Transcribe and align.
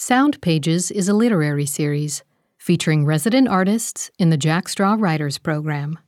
Sound 0.00 0.40
Pages 0.40 0.92
is 0.92 1.08
a 1.08 1.12
literary 1.12 1.66
series 1.66 2.22
featuring 2.56 3.04
resident 3.04 3.48
artists 3.48 4.12
in 4.16 4.30
the 4.30 4.36
Jack 4.36 4.68
Straw 4.68 4.94
Writers 4.96 5.38
Program. 5.38 5.98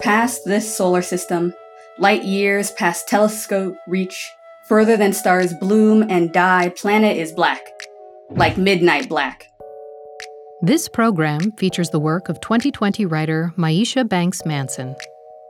Past 0.00 0.46
this 0.46 0.74
solar 0.74 1.02
system, 1.02 1.52
light 1.98 2.24
years 2.24 2.70
past 2.70 3.06
telescope 3.06 3.76
reach, 3.86 4.32
further 4.66 4.96
than 4.96 5.12
stars 5.12 5.52
bloom 5.60 6.02
and 6.08 6.32
die, 6.32 6.70
planet 6.70 7.18
is 7.18 7.32
black, 7.32 7.60
like 8.30 8.56
midnight 8.56 9.10
black. 9.10 9.53
This 10.64 10.88
program 10.88 11.52
features 11.58 11.90
the 11.90 12.00
work 12.00 12.30
of 12.30 12.40
2020 12.40 13.04
writer 13.04 13.52
Maisha 13.58 14.08
Banks 14.08 14.46
Manson. 14.46 14.96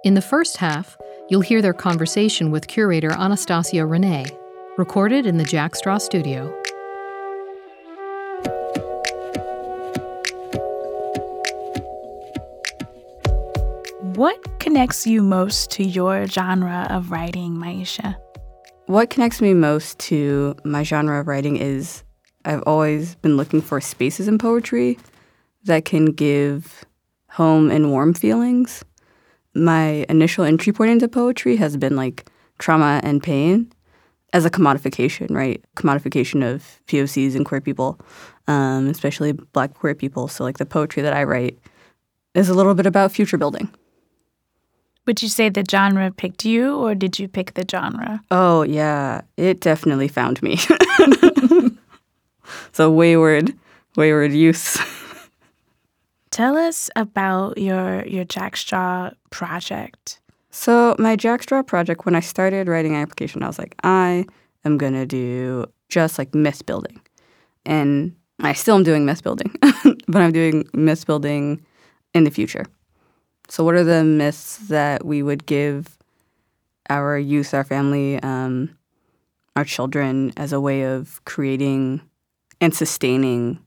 In 0.02 0.14
the 0.14 0.20
first 0.20 0.56
half, 0.56 0.98
you'll 1.28 1.40
hear 1.40 1.62
their 1.62 1.72
conversation 1.72 2.50
with 2.50 2.66
curator 2.66 3.12
Anastacia-Renée, 3.12 4.36
recorded 4.76 5.24
in 5.24 5.36
the 5.36 5.44
Jack 5.44 5.76
Straw 5.76 5.98
studio. 5.98 6.52
What 14.16 14.58
connects 14.58 15.06
you 15.06 15.22
most 15.22 15.70
to 15.70 15.84
your 15.84 16.26
genre 16.26 16.88
of 16.90 17.12
writing, 17.12 17.52
Maisha? 17.52 18.16
What 18.86 19.10
connects 19.10 19.40
me 19.40 19.54
most 19.54 20.00
to 20.00 20.56
my 20.64 20.82
genre 20.82 21.20
of 21.20 21.28
writing 21.28 21.56
is 21.56 22.02
I've 22.44 22.62
always 22.66 23.14
been 23.16 23.36
looking 23.36 23.60
for 23.60 23.80
spaces 23.80 24.28
in 24.28 24.38
poetry 24.38 24.98
that 25.64 25.84
can 25.84 26.06
give 26.06 26.84
home 27.30 27.70
and 27.70 27.90
warm 27.90 28.14
feelings. 28.14 28.84
My 29.54 30.04
initial 30.08 30.44
entry 30.44 30.72
point 30.72 30.90
into 30.90 31.08
poetry 31.08 31.56
has 31.56 31.76
been 31.76 31.96
like 31.96 32.28
trauma 32.58 33.00
and 33.02 33.22
pain 33.22 33.72
as 34.32 34.44
a 34.44 34.50
commodification, 34.50 35.30
right? 35.30 35.64
Commodification 35.76 36.44
of 36.44 36.80
POCs 36.86 37.36
and 37.36 37.46
queer 37.46 37.60
people, 37.60 38.00
um, 38.48 38.88
especially 38.88 39.32
black 39.32 39.74
queer 39.74 39.94
people. 39.94 40.26
So, 40.28 40.42
like, 40.42 40.58
the 40.58 40.66
poetry 40.66 41.02
that 41.02 41.14
I 41.14 41.22
write 41.22 41.58
is 42.34 42.48
a 42.48 42.54
little 42.54 42.74
bit 42.74 42.84
about 42.84 43.12
future 43.12 43.38
building. 43.38 43.70
Would 45.06 45.22
you 45.22 45.28
say 45.28 45.50
the 45.50 45.64
genre 45.70 46.10
picked 46.10 46.44
you, 46.44 46.76
or 46.76 46.94
did 46.94 47.18
you 47.18 47.28
pick 47.28 47.54
the 47.54 47.64
genre? 47.70 48.22
Oh, 48.30 48.62
yeah. 48.62 49.20
It 49.36 49.60
definitely 49.60 50.08
found 50.08 50.42
me. 50.42 50.58
so, 52.72 52.90
wayward, 52.90 53.54
wayward 53.96 54.32
youth. 54.32 54.78
Tell 56.30 56.56
us 56.56 56.90
about 56.96 57.58
your 57.58 58.04
your 58.06 58.24
Jack 58.24 58.56
Straw 58.56 59.10
project. 59.30 60.20
So 60.50 60.96
my 60.98 61.16
Jack 61.16 61.42
Straw 61.44 61.62
project, 61.62 62.04
when 62.04 62.14
I 62.14 62.20
started 62.20 62.68
writing 62.68 62.94
an 62.94 63.02
application, 63.02 63.42
I 63.42 63.46
was 63.46 63.58
like, 63.58 63.74
I 63.84 64.26
am 64.64 64.78
gonna 64.78 65.06
do 65.06 65.66
just 65.88 66.18
like 66.18 66.34
myth 66.34 66.66
building, 66.66 67.00
and 67.64 68.16
I 68.40 68.52
still 68.52 68.76
am 68.76 68.82
doing 68.82 69.04
myth 69.04 69.22
building, 69.22 69.54
but 70.08 70.22
I'm 70.22 70.32
doing 70.32 70.68
myth 70.74 71.06
building 71.06 71.64
in 72.14 72.24
the 72.24 72.30
future. 72.30 72.66
So 73.48 73.62
what 73.62 73.74
are 73.74 73.84
the 73.84 74.02
myths 74.04 74.56
that 74.68 75.04
we 75.04 75.22
would 75.22 75.46
give 75.46 75.98
our 76.90 77.18
youth, 77.18 77.54
our 77.54 77.64
family, 77.64 78.20
um, 78.22 78.76
our 79.56 79.64
children 79.64 80.32
as 80.36 80.52
a 80.52 80.60
way 80.60 80.82
of 80.82 81.24
creating 81.24 82.00
and 82.60 82.74
sustaining 82.74 83.58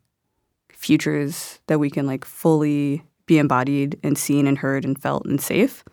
futures 0.70 1.60
that 1.68 1.80
we 1.80 1.90
can 1.90 2.06
like 2.06 2.26
fully 2.26 3.04
be 3.26 3.38
embodied 3.38 4.00
and 4.04 4.18
seen 4.18 4.48
and 4.48 4.58
heard 4.58 4.86
and 4.86 5.02
felt 5.02 5.26
and 5.26 5.42
safe. 5.42 5.84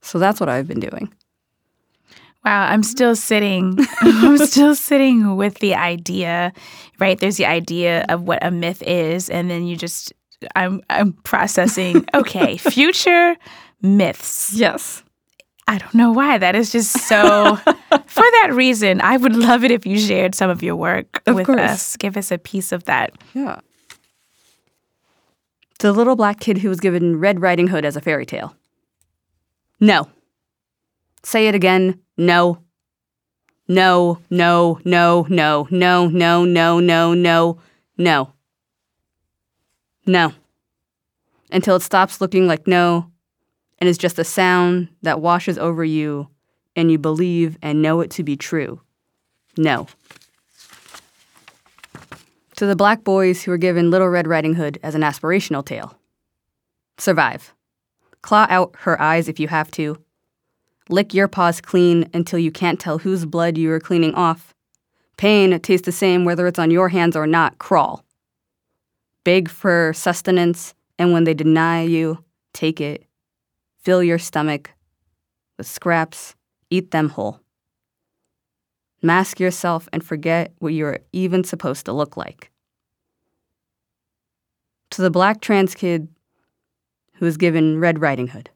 So 0.00 0.18
that's 0.18 0.40
what 0.40 0.48
I've 0.48 0.66
been 0.66 0.80
doing. 0.80 1.12
Wow, 2.44 2.68
I'm 2.68 2.82
still 2.82 3.14
sitting. 3.14 3.78
I'm 4.00 4.38
still 4.38 4.74
sitting 4.74 5.36
with 5.36 5.58
the 5.58 5.74
idea, 5.74 6.52
right? 6.98 7.18
There's 7.18 7.36
the 7.36 7.44
idea 7.44 8.06
of 8.08 8.22
what 8.22 8.42
a 8.42 8.50
myth 8.50 8.82
is, 8.86 9.28
and 9.28 9.50
then 9.50 9.66
you 9.66 9.76
just 9.76 10.14
I'm 10.56 10.80
I'm 10.88 11.12
processing, 11.12 12.06
okay, 12.14 12.56
future 12.56 13.36
myths. 13.82 14.54
Yes. 14.54 15.02
I 15.70 15.78
don't 15.78 15.94
know 15.94 16.10
why. 16.10 16.36
That 16.36 16.56
is 16.56 16.72
just 16.72 16.90
so 17.06 17.54
for 18.06 18.24
that 18.40 18.50
reason, 18.52 19.00
I 19.00 19.16
would 19.16 19.36
love 19.36 19.62
it 19.62 19.70
if 19.70 19.86
you 19.86 20.00
shared 20.00 20.34
some 20.34 20.50
of 20.50 20.64
your 20.64 20.74
work 20.74 21.22
Of 21.26 21.36
with 21.36 21.46
course. 21.46 21.60
us. 21.60 21.96
Give 21.96 22.16
us 22.16 22.32
a 22.32 22.38
piece 22.38 22.72
of 22.72 22.84
that. 22.86 23.12
Yeah. 23.34 23.60
The 25.78 25.92
little 25.92 26.16
black 26.16 26.40
kid 26.40 26.58
who 26.58 26.68
was 26.68 26.80
given 26.80 27.20
Red 27.20 27.40
Riding 27.40 27.68
Hood 27.68 27.84
as 27.84 27.94
a 27.96 28.00
fairy 28.00 28.26
tale. 28.26 28.56
No. 29.78 30.08
Say 31.22 31.46
it 31.46 31.54
again. 31.54 32.00
No. 32.16 32.58
No, 33.68 34.18
no, 34.28 34.80
no, 34.84 35.26
no, 35.30 35.68
no, 35.70 36.08
no, 36.08 36.44
no, 36.44 36.80
no, 36.80 37.14
no, 37.14 37.58
no. 37.96 38.32
No. 40.04 40.32
Until 41.52 41.76
it 41.76 41.82
stops 41.82 42.20
looking 42.20 42.48
like 42.48 42.66
no 42.66 43.09
and 43.80 43.88
is 43.88 43.98
just 43.98 44.18
a 44.18 44.24
sound 44.24 44.88
that 45.02 45.20
washes 45.20 45.58
over 45.58 45.84
you 45.84 46.28
and 46.76 46.90
you 46.90 46.98
believe 46.98 47.58
and 47.62 47.82
know 47.82 48.00
it 48.00 48.10
to 48.12 48.22
be 48.22 48.36
true. 48.36 48.80
No 49.56 49.86
to 52.60 52.66
the 52.66 52.76
black 52.76 53.04
boys 53.04 53.42
who 53.42 53.50
were 53.50 53.56
given 53.56 53.90
Little 53.90 54.10
Red 54.10 54.26
Riding 54.26 54.52
Hood 54.52 54.78
as 54.82 54.94
an 54.94 55.00
aspirational 55.00 55.64
tale. 55.64 55.98
Survive. 56.98 57.54
Claw 58.20 58.46
out 58.50 58.74
her 58.80 59.00
eyes 59.00 59.28
if 59.28 59.40
you 59.40 59.48
have 59.48 59.70
to. 59.70 59.96
Lick 60.90 61.14
your 61.14 61.26
paws 61.26 61.62
clean 61.62 62.10
until 62.12 62.38
you 62.38 62.50
can't 62.52 62.78
tell 62.78 62.98
whose 62.98 63.24
blood 63.24 63.56
you 63.56 63.72
are 63.72 63.80
cleaning 63.80 64.14
off. 64.14 64.52
Pain 65.16 65.58
tastes 65.60 65.86
the 65.86 65.90
same 65.90 66.26
whether 66.26 66.46
it's 66.46 66.58
on 66.58 66.70
your 66.70 66.90
hands 66.90 67.16
or 67.16 67.26
not. 67.26 67.56
Crawl. 67.56 68.04
Beg 69.24 69.48
for 69.48 69.94
sustenance, 69.94 70.74
and 70.98 71.14
when 71.14 71.24
they 71.24 71.32
deny 71.32 71.80
you, 71.80 72.22
take 72.52 72.78
it. 72.78 73.06
Fill 73.82 74.02
your 74.02 74.18
stomach 74.18 74.70
with 75.56 75.66
scraps, 75.66 76.34
eat 76.68 76.90
them 76.90 77.10
whole. 77.10 77.40
Mask 79.02 79.40
yourself 79.40 79.88
and 79.92 80.04
forget 80.04 80.52
what 80.58 80.74
you're 80.74 81.00
even 81.12 81.44
supposed 81.44 81.86
to 81.86 81.92
look 81.92 82.16
like. 82.16 82.50
To 84.90 85.02
the 85.02 85.10
black 85.10 85.40
trans 85.40 85.74
kid 85.74 86.08
who 87.14 87.26
is 87.26 87.36
given 87.36 87.78
Red 87.78 88.00
Riding 88.00 88.28
Hood. 88.28 88.50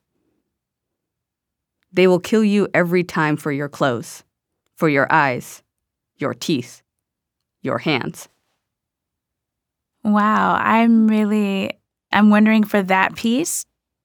They 1.93 2.07
will 2.07 2.19
kill 2.19 2.43
you 2.43 2.69
every 2.75 3.05
time 3.05 3.37
for 3.37 3.53
your 3.53 3.69
clothes, 3.69 4.25
for 4.75 4.89
your 4.89 5.07
eyes, 5.11 5.63
your 6.17 6.35
teeth, 6.35 6.83
your 7.63 7.79
hands. 7.79 8.29
Wow, 10.03 10.57
I'm 10.61 11.07
really 11.09 11.79
I'm 12.13 12.31
wondering 12.31 12.65
for 12.65 12.83
that 12.83 13.15
piece, 13.17 13.65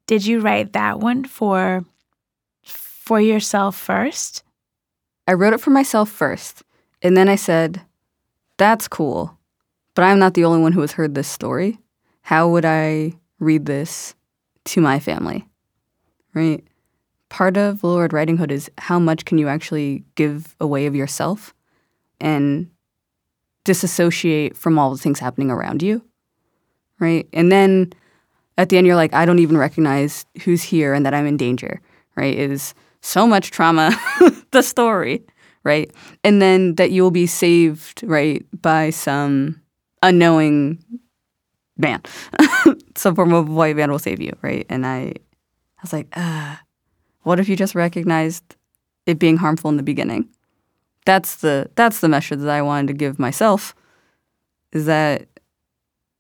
did 0.09 0.25
you 0.25 0.40
write 0.40 0.74
that 0.74 1.00
one 1.00 1.24
for 1.24 1.86
for 2.64 3.22
yourself 3.22 3.75
first? 3.75 4.42
I 5.28 5.34
wrote 5.34 5.53
it 5.53 5.62
for 5.62 5.70
myself 5.70 6.09
first, 6.09 6.64
and 7.03 7.16
then 7.16 7.30
I 7.30 7.36
said, 7.36 7.84
That's 8.58 8.88
cool, 8.88 9.38
but 9.94 10.02
I'm 10.02 10.18
not 10.18 10.34
the 10.34 10.46
only 10.46 10.62
one 10.62 10.72
who 10.72 10.81
has 10.81 10.94
heard 10.94 11.14
this 11.14 11.28
story. 11.28 11.78
How 12.22 12.50
would 12.50 12.66
I 12.66 13.14
read 13.38 13.68
this 13.68 14.16
to 14.66 14.81
my 14.81 15.00
family? 15.00 15.47
Right? 16.34 16.68
Part 17.30 17.56
of 17.56 17.84
Lord 17.84 18.12
Riding 18.12 18.38
Hood 18.38 18.52
is 18.52 18.72
how 18.80 18.97
much 18.97 19.26
can 19.26 19.38
you 19.38 19.47
actually 19.47 20.06
give 20.16 20.56
away 20.59 20.88
of 20.88 20.96
yourself 20.96 21.53
and 22.20 22.72
disassociate 23.64 24.58
from 24.58 24.80
all 24.80 24.90
the 24.90 24.97
things 24.97 25.20
happening 25.20 25.52
around 25.52 25.84
you. 25.84 26.03
Right? 26.97 27.30
And 27.31 27.52
then 27.52 27.94
at 28.59 28.68
the 28.68 28.78
end, 28.78 28.86
you're 28.86 28.97
like, 28.97 29.14
I 29.14 29.25
don't 29.25 29.40
even 29.40 29.58
recognize 29.58 30.25
who's 30.44 30.62
here 30.62 30.94
and 30.94 31.06
that 31.06 31.14
I'm 31.14 31.26
in 31.26 31.38
danger. 31.38 31.82
Right? 32.17 32.38
Is 32.38 32.73
so 33.00 33.26
much 33.26 33.52
trauma, 33.52 33.97
the 34.52 34.61
story, 34.61 35.23
right? 35.64 35.90
And 36.26 36.41
then 36.41 36.76
that 36.76 36.91
you'll 36.91 37.09
be 37.09 37.26
saved, 37.26 38.03
right, 38.03 38.46
by 38.61 38.90
some 38.90 39.61
unknowing 40.03 40.84
man. 41.78 42.02
some 42.97 43.16
form 43.16 43.32
of 43.34 43.47
white 43.47 43.78
man 43.78 43.90
will 43.90 43.97
save 43.97 44.20
you, 44.20 44.35
right? 44.41 44.66
And 44.70 44.85
I, 44.85 45.14
I 45.14 45.82
was 45.82 45.94
like, 45.94 46.09
ah, 46.17 46.61
what 47.22 47.40
if 47.40 47.47
you 47.47 47.56
just 47.56 47.76
recognized 47.76 48.58
it 49.06 49.20
being 49.20 49.38
harmful 49.38 49.70
in 49.70 49.78
the 49.78 49.84
beginning? 49.84 50.28
That's 51.06 51.38
the 51.38 51.72
that's 51.76 52.02
the 52.02 52.09
message 52.09 52.40
that 52.40 52.50
I 52.50 52.61
wanted 52.61 52.88
to 52.88 52.94
give 52.94 53.20
myself. 53.20 53.73
Is 54.73 54.85
that 54.85 55.28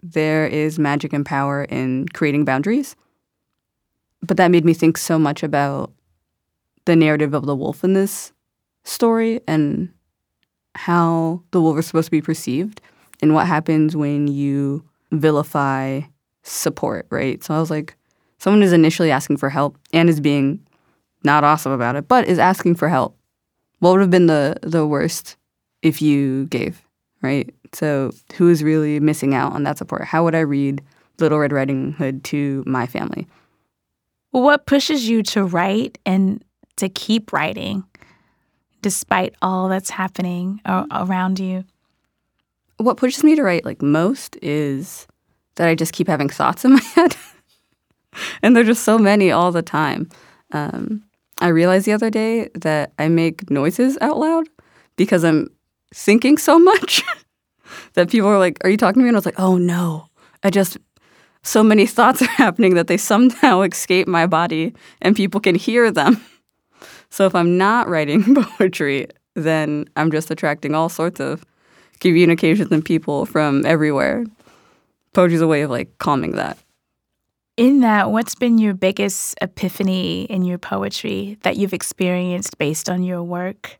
there 0.01 0.47
is 0.47 0.79
magic 0.79 1.13
and 1.13 1.25
power 1.25 1.63
in 1.63 2.07
creating 2.09 2.45
boundaries. 2.45 2.95
But 4.21 4.37
that 4.37 4.51
made 4.51 4.65
me 4.65 4.73
think 4.73 4.97
so 4.97 5.17
much 5.17 5.43
about 5.43 5.91
the 6.85 6.95
narrative 6.95 7.33
of 7.33 7.45
the 7.45 7.55
wolf 7.55 7.83
in 7.83 7.93
this 7.93 8.33
story 8.83 9.41
and 9.47 9.91
how 10.75 11.43
the 11.51 11.61
wolf 11.61 11.77
is 11.79 11.87
supposed 11.87 12.07
to 12.07 12.11
be 12.11 12.21
perceived 12.21 12.81
and 13.21 13.33
what 13.33 13.47
happens 13.47 13.95
when 13.95 14.27
you 14.27 14.83
vilify 15.11 16.01
support, 16.43 17.05
right? 17.09 17.43
So 17.43 17.53
I 17.53 17.59
was 17.59 17.69
like, 17.69 17.95
someone 18.37 18.63
is 18.63 18.73
initially 18.73 19.11
asking 19.11 19.37
for 19.37 19.49
help 19.49 19.77
and 19.93 20.09
is 20.09 20.19
being 20.19 20.65
not 21.23 21.43
awesome 21.43 21.71
about 21.71 21.95
it, 21.95 22.07
but 22.07 22.27
is 22.27 22.39
asking 22.39 22.75
for 22.75 22.89
help. 22.89 23.17
What 23.79 23.91
would 23.91 24.01
have 24.01 24.09
been 24.09 24.27
the 24.27 24.57
the 24.61 24.85
worst 24.85 25.37
if 25.81 26.01
you 26.01 26.45
gave, 26.47 26.81
right? 27.21 27.53
So 27.73 28.11
who 28.35 28.49
is 28.49 28.63
really 28.63 28.99
missing 28.99 29.33
out 29.33 29.53
on 29.53 29.63
that 29.63 29.77
support? 29.77 30.03
How 30.03 30.23
would 30.23 30.35
I 30.35 30.39
read 30.41 30.81
Little 31.19 31.39
Red 31.39 31.51
Riding 31.51 31.93
Hood 31.93 32.23
to 32.25 32.63
my 32.65 32.87
family? 32.87 33.27
What 34.31 34.65
pushes 34.65 35.09
you 35.09 35.23
to 35.23 35.43
write 35.43 35.97
and 36.05 36.43
to 36.77 36.89
keep 36.89 37.33
writing 37.33 37.83
despite 38.81 39.35
all 39.41 39.67
that's 39.67 39.89
happening 39.89 40.61
a- 40.65 40.85
around 40.91 41.39
you? 41.39 41.65
What 42.77 42.97
pushes 42.97 43.23
me 43.23 43.35
to 43.35 43.43
write 43.43 43.65
like 43.65 43.81
most 43.81 44.37
is 44.41 45.07
that 45.55 45.67
I 45.67 45.75
just 45.75 45.93
keep 45.93 46.07
having 46.07 46.29
thoughts 46.29 46.63
in 46.63 46.73
my 46.73 46.81
head. 46.95 47.15
and 48.41 48.55
there's 48.55 48.67
just 48.67 48.83
so 48.83 48.97
many 48.97 49.31
all 49.31 49.51
the 49.51 49.61
time. 49.61 50.09
Um, 50.51 51.03
I 51.41 51.47
realized 51.47 51.85
the 51.85 51.93
other 51.93 52.09
day 52.09 52.49
that 52.55 52.93
I 52.99 53.07
make 53.07 53.49
noises 53.49 53.97
out 54.01 54.17
loud 54.17 54.47
because 54.95 55.23
I'm 55.23 55.49
thinking 55.93 56.37
so 56.37 56.59
much 56.59 57.03
that 57.93 58.09
people 58.09 58.27
are 58.29 58.39
like, 58.39 58.63
Are 58.63 58.69
you 58.69 58.77
talking 58.77 59.01
to 59.01 59.03
me? 59.03 59.09
And 59.09 59.17
I 59.17 59.19
was 59.19 59.25
like, 59.25 59.39
Oh 59.39 59.57
no. 59.57 60.07
I 60.43 60.49
just, 60.49 60.77
so 61.43 61.63
many 61.63 61.85
thoughts 61.95 62.21
are 62.21 62.25
happening 62.25 62.75
that 62.75 62.87
they 62.87 62.97
somehow 62.97 63.61
escape 63.69 64.07
my 64.07 64.27
body 64.27 64.73
and 65.01 65.15
people 65.15 65.41
can 65.41 65.55
hear 65.55 65.91
them. 65.91 66.21
So 67.11 67.25
if 67.25 67.33
I'm 67.33 67.57
not 67.57 67.89
writing 67.89 68.35
poetry, 68.35 69.07
then 69.33 69.89
I'm 69.95 70.11
just 70.11 70.29
attracting 70.29 70.75
all 70.75 70.89
sorts 70.89 71.19
of 71.19 71.43
communications 71.99 72.71
and 72.71 72.85
people 72.85 73.25
from 73.25 73.65
everywhere. 73.65 74.25
Poetry's 75.13 75.41
a 75.41 75.47
way 75.47 75.63
of 75.63 75.71
like 75.71 75.97
calming 75.97 76.33
that. 76.33 76.59
In 77.57 77.81
that, 77.81 78.11
what's 78.11 78.35
been 78.35 78.57
your 78.57 78.73
biggest 78.73 79.35
epiphany 79.41 80.23
in 80.23 80.43
your 80.43 80.57
poetry 80.57 81.37
that 81.41 81.57
you've 81.57 81.73
experienced 81.73 82.57
based 82.57 82.89
on 82.89 83.03
your 83.03 83.21
work? 83.21 83.79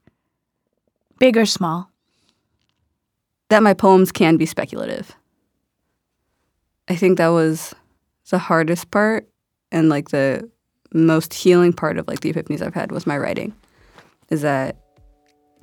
Big 1.18 1.38
or 1.38 1.46
small? 1.46 1.89
That 3.50 3.64
my 3.64 3.74
poems 3.74 4.12
can 4.12 4.38
be 4.38 4.46
speculative. 4.46 5.16
I 6.88 6.96
think 6.96 7.18
that 7.18 7.30
was 7.30 7.74
the 8.30 8.38
hardest 8.38 8.92
part 8.92 9.28
and 9.72 9.90
like 9.90 10.10
the 10.10 10.50
most 10.94 11.34
healing 11.34 11.74
part 11.74 11.98
of 11.98 12.08
like 12.08 12.22
the 12.22 12.34
epiphanies 12.34 12.62
I've 12.62 12.74
had 12.74 12.92
was 12.92 13.06
my 13.06 13.18
writing. 13.18 13.54
Is 14.30 14.42
that 14.42 14.78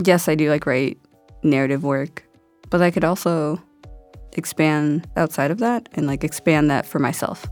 yes, 0.04 0.28
I 0.28 0.34
do 0.34 0.50
like 0.50 0.66
write 0.66 0.98
narrative 1.42 1.82
work, 1.84 2.24
but 2.70 2.82
I 2.82 2.90
could 2.90 3.04
also 3.04 3.62
expand 4.32 5.08
outside 5.16 5.50
of 5.50 5.58
that 5.58 5.88
and 5.94 6.06
like 6.06 6.24
expand 6.24 6.70
that 6.70 6.86
for 6.86 6.98
myself. 6.98 7.46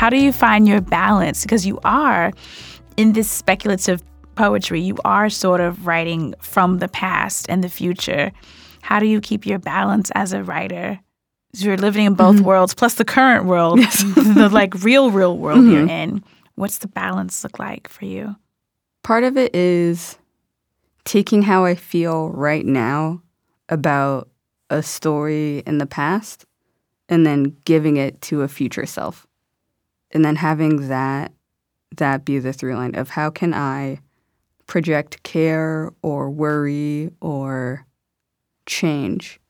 How 0.00 0.08
do 0.08 0.16
you 0.16 0.32
find 0.32 0.66
your 0.66 0.80
balance? 0.80 1.42
Because 1.42 1.66
you 1.66 1.78
are 1.84 2.32
in 2.96 3.12
this 3.12 3.30
speculative 3.30 4.02
poetry, 4.34 4.80
you 4.80 4.96
are 5.04 5.28
sort 5.28 5.60
of 5.60 5.86
writing 5.86 6.34
from 6.40 6.78
the 6.78 6.88
past 6.88 7.44
and 7.50 7.62
the 7.62 7.68
future. 7.68 8.32
How 8.80 8.98
do 8.98 9.04
you 9.04 9.20
keep 9.20 9.44
your 9.44 9.58
balance 9.58 10.10
as 10.14 10.32
a 10.32 10.42
writer? 10.42 10.98
You're 11.52 11.76
living 11.76 12.06
in 12.06 12.14
both 12.14 12.36
mm-hmm. 12.36 12.46
worlds, 12.46 12.72
plus 12.72 12.94
the 12.94 13.04
current 13.04 13.44
world, 13.44 13.78
the 14.16 14.48
like 14.50 14.72
real, 14.82 15.10
real 15.10 15.36
world 15.36 15.66
you're 15.66 15.82
mm-hmm. 15.82 16.14
in. 16.14 16.24
What's 16.54 16.78
the 16.78 16.88
balance 16.88 17.44
look 17.44 17.58
like 17.58 17.86
for 17.86 18.06
you? 18.06 18.36
Part 19.02 19.24
of 19.24 19.36
it 19.36 19.54
is 19.54 20.16
taking 21.04 21.42
how 21.42 21.66
I 21.66 21.74
feel 21.74 22.30
right 22.30 22.64
now 22.64 23.20
about 23.68 24.30
a 24.70 24.82
story 24.82 25.58
in 25.66 25.76
the 25.76 25.84
past 25.84 26.46
and 27.10 27.26
then 27.26 27.54
giving 27.66 27.98
it 27.98 28.22
to 28.22 28.40
a 28.40 28.48
future 28.48 28.86
self. 28.86 29.26
And 30.12 30.24
then 30.24 30.36
having 30.36 30.88
that 30.88 31.32
that 31.96 32.24
be 32.24 32.38
the 32.38 32.52
through 32.52 32.76
line 32.76 32.94
of 32.94 33.10
how 33.10 33.30
can 33.30 33.52
I 33.52 34.00
project 34.66 35.22
care 35.24 35.90
or 36.02 36.30
worry 36.30 37.10
or 37.20 37.84
change 38.66 39.40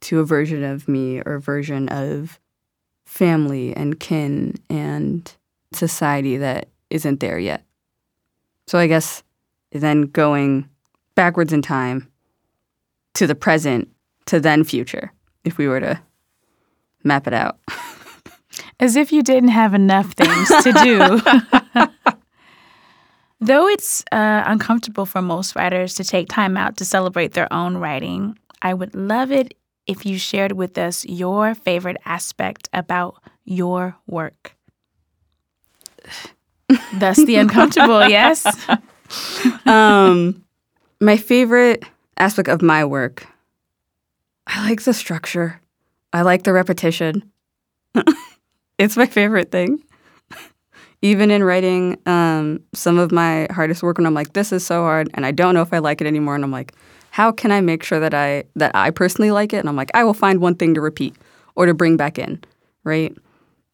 to 0.00 0.18
a 0.20 0.24
version 0.24 0.64
of 0.64 0.88
me 0.88 1.20
or 1.24 1.34
a 1.34 1.40
version 1.40 1.88
of 1.88 2.40
family 3.04 3.74
and 3.76 4.00
kin 4.00 4.54
and 4.68 5.32
society 5.72 6.36
that 6.36 6.68
isn't 6.90 7.20
there 7.20 7.38
yet. 7.38 7.64
So 8.66 8.78
I 8.78 8.86
guess 8.86 9.22
then 9.72 10.02
going 10.02 10.68
backwards 11.14 11.52
in 11.52 11.62
time 11.62 12.10
to 13.14 13.26
the 13.26 13.34
present 13.34 13.88
to 14.26 14.40
then 14.40 14.64
future, 14.64 15.12
if 15.44 15.58
we 15.58 15.68
were 15.68 15.80
to 15.80 16.00
map 17.04 17.26
it 17.26 17.34
out. 17.34 17.58
As 18.78 18.96
if 18.96 19.12
you 19.12 19.22
didn't 19.22 19.50
have 19.50 19.74
enough 19.74 20.12
things 20.12 20.48
to 20.62 20.72
do. 20.72 21.86
Though 23.40 23.68
it's 23.68 24.04
uh, 24.12 24.42
uncomfortable 24.46 25.06
for 25.06 25.22
most 25.22 25.56
writers 25.56 25.94
to 25.94 26.04
take 26.04 26.28
time 26.28 26.56
out 26.56 26.76
to 26.76 26.84
celebrate 26.84 27.32
their 27.32 27.50
own 27.52 27.78
writing, 27.78 28.38
I 28.60 28.74
would 28.74 28.94
love 28.94 29.32
it 29.32 29.54
if 29.86 30.04
you 30.04 30.18
shared 30.18 30.52
with 30.52 30.76
us 30.76 31.06
your 31.06 31.54
favorite 31.54 31.96
aspect 32.04 32.68
about 32.72 33.22
your 33.44 33.96
work. 34.06 34.54
Thus, 36.98 37.16
the 37.24 37.36
uncomfortable, 37.36 38.08
yes? 38.08 38.46
um, 39.66 40.44
my 41.00 41.16
favorite 41.16 41.84
aspect 42.18 42.48
of 42.48 42.62
my 42.62 42.84
work, 42.84 43.26
I 44.46 44.68
like 44.68 44.82
the 44.82 44.92
structure. 44.92 45.60
I 46.12 46.22
like 46.22 46.42
the 46.42 46.52
repetition. 46.52 47.32
it's 48.80 48.96
my 48.96 49.06
favorite 49.06 49.52
thing. 49.52 49.84
Even 51.02 51.30
in 51.30 51.44
writing 51.44 51.98
um, 52.06 52.60
some 52.74 52.98
of 52.98 53.12
my 53.12 53.46
hardest 53.50 53.82
work, 53.82 53.98
when 53.98 54.06
I'm 54.06 54.14
like, 54.14 54.32
this 54.32 54.52
is 54.52 54.64
so 54.64 54.82
hard, 54.82 55.10
and 55.14 55.26
I 55.26 55.30
don't 55.30 55.54
know 55.54 55.62
if 55.62 55.72
I 55.72 55.78
like 55.78 56.00
it 56.00 56.06
anymore, 56.06 56.34
and 56.34 56.42
I'm 56.42 56.50
like, 56.50 56.74
how 57.10 57.30
can 57.30 57.52
I 57.52 57.60
make 57.60 57.82
sure 57.82 58.00
that 58.00 58.14
I 58.14 58.44
that 58.56 58.70
I 58.74 58.90
personally 58.90 59.30
like 59.30 59.52
it? 59.52 59.58
And 59.58 59.68
I'm 59.68 59.76
like, 59.76 59.90
I 59.94 60.04
will 60.04 60.14
find 60.14 60.40
one 60.40 60.54
thing 60.54 60.74
to 60.74 60.80
repeat 60.80 61.14
or 61.56 61.66
to 61.66 61.74
bring 61.74 61.96
back 61.96 62.18
in, 62.18 62.42
right? 62.84 63.14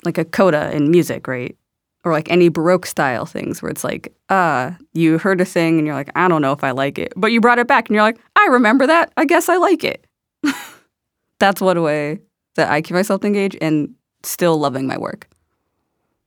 Like 0.05 0.19
a 0.19 0.25
coda 0.25 0.75
in 0.75 0.91
music, 0.91 1.29
right? 1.29 1.57
Or 2.05 2.13
like 2.13 2.31
any 2.31 2.49
Baroque 2.49 2.87
style 2.87 3.27
things 3.27 3.61
where 3.61 3.71
it's 3.71 3.85
like, 3.85 4.15
ah, 4.31 4.77
you 4.95 5.19
heard 5.19 5.41
a 5.41 5.45
thing 5.45 5.79
and 5.79 5.87
you're 5.87 5.97
like, 5.97 6.11
I 6.17 6.29
don't 6.29 6.41
know 6.41 6.53
if 6.53 6.65
I 6.65 6.71
like 6.71 6.99
it, 6.99 7.13
but 7.17 7.33
you 7.33 7.41
brought 7.41 7.59
it 7.59 7.67
back 7.67 7.89
and 7.89 7.95
you're 7.95 8.05
like, 8.05 8.19
I 8.37 8.47
remember 8.47 8.87
that. 8.87 9.13
I 9.17 9.25
guess 9.25 9.49
I 9.49 9.57
like 9.57 9.85
it. 9.85 10.07
That's 11.41 11.61
one 11.61 11.83
way 11.83 12.21
that 12.55 12.71
I 12.71 12.81
keep 12.81 12.95
myself 12.95 13.25
engaged 13.25 13.59
and 13.61 13.95
still 14.23 14.59
loving 14.59 14.87
my 14.87 14.99
work. 14.99 15.29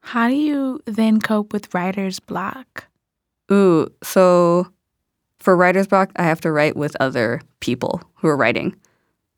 How 0.02 0.28
do 0.28 0.36
you 0.36 0.82
then 0.86 1.20
cope 1.20 1.54
with 1.54 1.74
writer's 1.74 2.20
block? 2.20 2.86
Ooh, 3.52 3.88
so 4.04 4.68
for 5.40 5.56
writer's 5.56 5.88
block, 5.88 6.12
I 6.16 6.24
have 6.24 6.42
to 6.42 6.52
write 6.52 6.76
with 6.76 6.96
other 7.00 7.42
people 7.60 8.02
who 8.16 8.28
are 8.28 8.38
writing. 8.38 8.76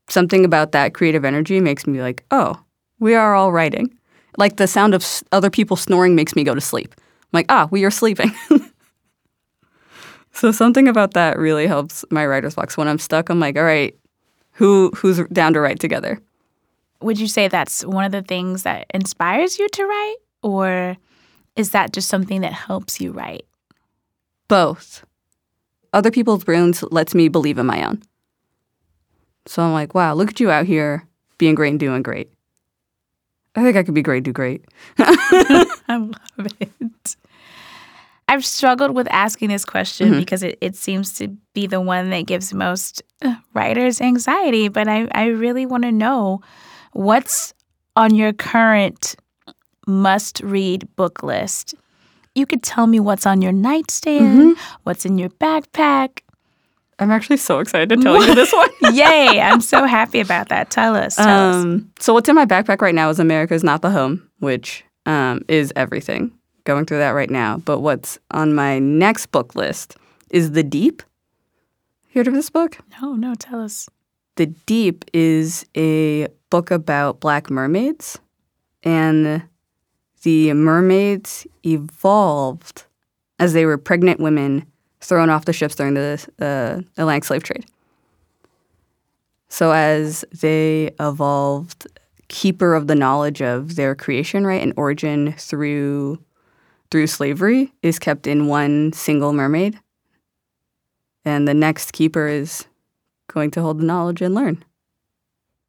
Something 0.08 0.44
about 0.44 0.72
that 0.72 0.94
creative 0.94 1.24
energy 1.24 1.60
makes 1.60 1.86
me 1.86 2.00
like, 2.00 2.24
oh, 2.30 2.60
we 2.98 3.14
are 3.14 3.34
all 3.34 3.52
writing. 3.52 3.92
Like 4.38 4.56
the 4.56 4.66
sound 4.66 4.94
of 4.94 5.02
s- 5.02 5.22
other 5.32 5.50
people 5.50 5.76
snoring 5.76 6.14
makes 6.14 6.34
me 6.34 6.44
go 6.44 6.54
to 6.54 6.60
sleep. 6.60 6.94
I'm 6.98 7.28
like, 7.32 7.46
ah, 7.48 7.68
we 7.70 7.84
are 7.84 7.90
sleeping. 7.90 8.32
so 10.32 10.50
something 10.52 10.88
about 10.88 11.14
that 11.14 11.38
really 11.38 11.66
helps 11.66 12.04
my 12.10 12.26
writer's 12.26 12.54
block. 12.54 12.70
So 12.70 12.80
when 12.80 12.88
I'm 12.88 12.98
stuck, 12.98 13.28
I'm 13.28 13.40
like, 13.40 13.56
all 13.56 13.64
right, 13.64 13.96
who 14.52 14.90
who's 14.96 15.20
down 15.28 15.52
to 15.54 15.60
write 15.60 15.80
together? 15.80 16.20
Would 17.02 17.18
you 17.18 17.26
say 17.26 17.48
that's 17.48 17.84
one 17.84 18.04
of 18.04 18.12
the 18.12 18.22
things 18.22 18.62
that 18.62 18.86
inspires 18.94 19.58
you 19.58 19.68
to 19.68 19.84
write? 19.84 20.16
Or 20.42 20.96
is 21.56 21.70
that 21.70 21.92
just 21.92 22.08
something 22.08 22.40
that 22.40 22.52
helps 22.52 23.00
you 23.00 23.12
write? 23.12 23.46
Both. 24.48 25.04
Other 25.92 26.10
people's 26.10 26.44
brilliance 26.44 26.82
lets 26.84 27.14
me 27.14 27.28
believe 27.28 27.58
in 27.58 27.66
my 27.66 27.84
own. 27.84 28.02
So 29.46 29.62
I'm 29.62 29.72
like, 29.72 29.94
wow, 29.94 30.14
look 30.14 30.30
at 30.30 30.40
you 30.40 30.50
out 30.50 30.66
here 30.66 31.06
being 31.38 31.54
great 31.54 31.70
and 31.70 31.80
doing 31.80 32.02
great. 32.02 32.32
I 33.54 33.62
think 33.62 33.76
I 33.76 33.82
could 33.82 33.94
be 33.94 34.02
great, 34.02 34.22
do 34.22 34.32
great. 34.32 34.64
I 34.98 35.76
love 35.88 36.46
it. 36.60 37.16
I've 38.28 38.46
struggled 38.46 38.94
with 38.94 39.08
asking 39.10 39.50
this 39.50 39.64
question 39.64 40.18
because 40.18 40.42
it, 40.42 40.56
it 40.62 40.74
seems 40.74 41.12
to 41.14 41.28
be 41.52 41.66
the 41.66 41.80
one 41.80 42.08
that 42.10 42.26
gives 42.26 42.54
most 42.54 43.02
uh, 43.20 43.34
writers 43.52 44.00
anxiety. 44.00 44.68
But 44.68 44.88
I, 44.88 45.06
I 45.12 45.26
really 45.26 45.66
want 45.66 45.82
to 45.82 45.92
know 45.92 46.40
what's 46.92 47.54
on 47.96 48.14
your 48.14 48.32
current 48.32 49.16
must 49.86 50.40
read 50.40 50.88
book 50.96 51.22
list. 51.22 51.74
You 52.34 52.46
could 52.46 52.62
tell 52.62 52.86
me 52.86 53.00
what's 53.00 53.26
on 53.26 53.42
your 53.42 53.52
nightstand, 53.52 54.56
what's 54.84 55.04
in 55.04 55.18
your 55.18 55.28
backpack. 55.30 56.20
I'm 56.98 57.10
actually 57.10 57.38
so 57.38 57.58
excited 57.58 57.88
to 57.90 57.96
tell 57.96 58.24
you 58.24 58.34
this 58.34 58.52
one. 58.52 58.70
Yay, 58.94 59.40
I'm 59.40 59.60
so 59.60 59.84
happy 59.86 60.20
about 60.20 60.48
that. 60.50 60.70
Tell 60.70 60.94
us. 60.94 61.16
Tell 61.16 61.50
us. 61.50 61.56
Um, 61.56 61.90
so 61.98 62.14
what's 62.14 62.28
in 62.28 62.34
my 62.36 62.46
backpack 62.46 62.80
right 62.80 62.94
now 62.94 63.10
is 63.10 63.18
America's 63.18 63.64
Not 63.64 63.82
the 63.82 63.90
Home, 63.90 64.28
which 64.38 64.84
um, 65.04 65.42
is 65.48 65.72
everything. 65.74 66.32
Going 66.64 66.86
through 66.86 66.98
that 66.98 67.10
right 67.10 67.30
now. 67.30 67.58
But 67.58 67.80
what's 67.80 68.18
on 68.30 68.54
my 68.54 68.78
next 68.78 69.26
book 69.26 69.56
list 69.56 69.96
is 70.30 70.52
The 70.52 70.62
Deep. 70.62 71.02
You 72.12 72.20
heard 72.20 72.28
of 72.28 72.34
this 72.34 72.50
book? 72.50 72.78
No, 73.00 73.14
no, 73.14 73.34
tell 73.34 73.60
us. 73.60 73.88
The 74.36 74.46
Deep 74.46 75.04
is 75.12 75.66
a 75.76 76.28
book 76.50 76.70
about 76.70 77.20
black 77.20 77.50
mermaids, 77.50 78.18
and 78.82 79.42
the 80.22 80.52
mermaids 80.54 81.46
evolved 81.64 82.84
as 83.38 83.52
they 83.52 83.66
were 83.66 83.76
pregnant 83.76 84.20
women 84.20 84.66
thrown 85.00 85.28
off 85.28 85.44
the 85.44 85.52
ships 85.52 85.74
during 85.74 85.94
the 85.94 86.26
uh, 86.40 86.80
Atlantic 87.00 87.24
slave 87.24 87.42
trade. 87.42 87.66
So 89.48 89.72
as 89.72 90.24
they 90.40 90.94
evolved, 90.98 91.86
keeper 92.28 92.74
of 92.74 92.86
the 92.86 92.94
knowledge 92.94 93.42
of 93.42 93.76
their 93.76 93.94
creation, 93.94 94.46
right, 94.46 94.62
and 94.62 94.72
origin 94.76 95.34
through 95.36 96.18
through 96.90 97.06
slavery 97.06 97.72
is 97.82 97.98
kept 97.98 98.26
in 98.26 98.46
one 98.46 98.92
single 98.92 99.32
mermaid, 99.32 99.78
and 101.24 101.48
the 101.48 101.54
next 101.54 101.92
keeper 101.92 102.28
is 102.28 102.66
going 103.32 103.50
to 103.52 103.62
hold 103.62 103.80
the 103.80 103.84
knowledge 103.84 104.22
and 104.22 104.34
learn. 104.34 104.64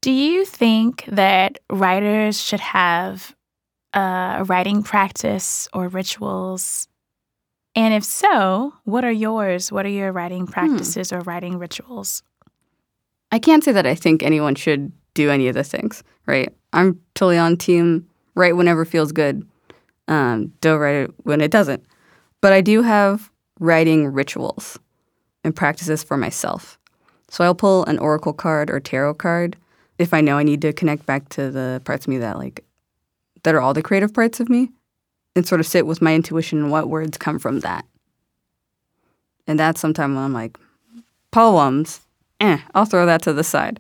Do 0.02 0.12
you 0.12 0.46
think 0.46 1.06
that 1.08 1.60
writers 1.70 2.42
should 2.42 2.60
have 2.60 3.36
a 3.94 4.44
writing 4.46 4.84
practice 4.84 5.68
or 5.74 5.88
rituals? 5.88 6.88
And 7.76 7.94
if 7.94 8.04
so, 8.04 8.74
what 8.84 9.06
are 9.06 9.12
yours? 9.12 9.72
What 9.72 9.86
are 9.86 9.90
your 9.90 10.12
writing 10.12 10.46
practices 10.46 11.10
hmm. 11.10 11.16
or 11.16 11.20
writing 11.22 11.58
rituals? 11.58 12.22
I 13.32 13.40
can't 13.40 13.64
say 13.64 13.72
that 13.72 13.88
I 13.88 13.96
think 13.96 14.22
anyone 14.22 14.56
should 14.56 14.92
do 15.14 15.32
any 15.32 15.48
of 15.48 15.56
the 15.56 15.64
things, 15.64 16.04
right? 16.28 16.54
I'm 16.72 17.00
totally 17.16 17.38
on 17.38 17.58
team 17.58 18.08
write 18.36 18.56
whenever 18.56 18.86
feels 18.86 19.12
good. 19.12 19.48
Um, 20.08 20.54
don't 20.62 20.80
write 20.80 20.96
it 20.96 21.12
when 21.24 21.42
it 21.42 21.52
doesn't. 21.52 21.84
But 22.42 22.54
I 22.54 22.62
do 22.62 22.82
have 22.82 23.32
writing 23.60 24.08
rituals 24.08 24.78
and 25.44 25.56
practices 25.56 26.04
for 26.04 26.18
myself. 26.18 26.78
So 27.34 27.44
I'll 27.44 27.56
pull 27.56 27.84
an 27.86 27.98
oracle 27.98 28.32
card 28.32 28.70
or 28.70 28.80
tarot 28.80 29.16
card 29.16 29.58
if 29.98 30.14
I 30.14 30.22
know 30.22 30.38
I 30.38 30.44
need 30.44 30.62
to 30.62 30.72
connect 30.72 31.08
back 31.08 31.30
to 31.30 31.50
the 31.50 31.82
parts 31.84 32.06
of 32.06 32.10
me 32.10 32.20
that 32.20 32.38
like 32.38 32.64
that 33.42 33.56
are 33.56 33.60
all 33.60 33.74
the 33.74 33.82
creative 33.82 34.14
parts 34.14 34.40
of 34.40 34.50
me 34.50 34.70
and 35.36 35.48
sort 35.48 35.60
of 35.60 35.66
sit 35.66 35.88
with 35.88 36.00
my 36.00 36.14
intuition 36.14 36.60
and 36.60 36.70
what 36.70 36.90
words 36.90 37.18
come 37.18 37.40
from 37.40 37.62
that. 37.62 37.86
And 39.48 39.60
that's 39.60 39.82
sometimes 39.82 40.14
when 40.14 40.24
I'm 40.24 40.34
like, 40.34 40.60
poems, 41.32 42.02
eh, 42.40 42.60
I'll 42.76 42.86
throw 42.86 43.08
that 43.08 43.24
to 43.24 43.34
the 43.34 43.44
side. 43.44 43.80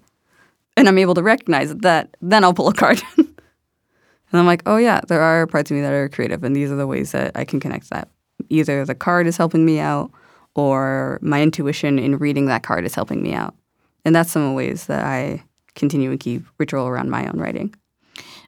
And 0.75 0.87
I'm 0.87 0.97
able 0.97 1.13
to 1.13 1.21
recognize 1.21 1.75
that, 1.75 2.17
then 2.23 2.43
I'll 2.43 2.55
pull 2.55 2.69
a 2.69 2.73
card. 2.73 3.03
and 3.17 3.27
I'm 4.31 4.47
like, 4.47 4.63
oh 4.65 4.77
yeah, 4.77 5.01
there 5.07 5.21
are 5.21 5.45
parts 5.45 5.69
of 5.69 5.75
me 5.75 5.81
that 5.81 5.93
are 5.93 6.09
creative, 6.09 6.43
and 6.43 6.55
these 6.55 6.71
are 6.71 6.75
the 6.75 6.87
ways 6.87 7.11
that 7.11 7.33
I 7.35 7.45
can 7.45 7.59
connect 7.59 7.91
that. 7.91 8.09
Either 8.49 8.83
the 8.83 8.95
card 8.95 9.27
is 9.27 9.37
helping 9.37 9.63
me 9.63 9.79
out, 9.79 10.11
or 10.55 11.19
my 11.21 11.41
intuition 11.41 11.99
in 11.99 12.17
reading 12.17 12.45
that 12.45 12.63
card 12.63 12.85
is 12.85 12.95
helping 12.95 13.21
me 13.21 13.33
out. 13.33 13.55
And 14.05 14.15
that's 14.15 14.31
some 14.31 14.43
of 14.43 14.49
the 14.49 14.55
ways 14.55 14.85
that 14.87 15.03
I 15.05 15.43
continue 15.75 16.11
to 16.11 16.17
keep 16.17 16.45
ritual 16.59 16.87
around 16.87 17.09
my 17.09 17.27
own 17.27 17.39
writing. 17.39 17.73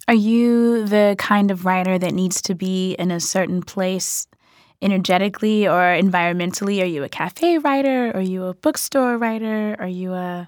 Are 0.07 0.13
you 0.13 0.85
the 0.85 1.15
kind 1.17 1.49
of 1.49 1.65
writer 1.65 1.97
that 1.97 2.13
needs 2.13 2.41
to 2.43 2.53
be 2.53 2.93
in 2.93 3.09
a 3.09 3.19
certain 3.19 3.63
place 3.63 4.27
energetically 4.81 5.67
or 5.67 5.79
environmentally? 5.79 6.81
Are 6.81 6.85
you 6.85 7.03
a 7.03 7.09
cafe 7.09 7.57
writer? 7.57 8.11
Are 8.13 8.21
you 8.21 8.45
a 8.45 8.53
bookstore 8.53 9.17
writer? 9.17 9.75
Are 9.79 9.87
you 9.87 10.13
a. 10.13 10.47